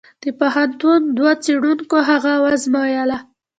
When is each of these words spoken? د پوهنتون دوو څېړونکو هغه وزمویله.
د 0.23 0.25
پوهنتون 0.39 0.99
دوو 1.17 1.31
څېړونکو 1.43 1.97
هغه 2.09 2.33
وزمویله. 2.45 3.17